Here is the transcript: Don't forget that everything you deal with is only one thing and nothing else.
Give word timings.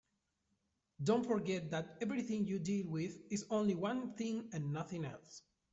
Don't 1.03 1.23
forget 1.27 1.69
that 1.69 1.99
everything 2.01 2.47
you 2.47 2.57
deal 2.57 2.87
with 2.87 3.19
is 3.29 3.45
only 3.51 3.75
one 3.75 4.13
thing 4.15 4.49
and 4.51 4.73
nothing 4.73 5.05
else. 5.05 5.43